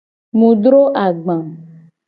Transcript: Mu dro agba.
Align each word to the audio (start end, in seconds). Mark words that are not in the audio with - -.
Mu 0.37 0.49
dro 0.61 0.81
agba. 1.05 1.35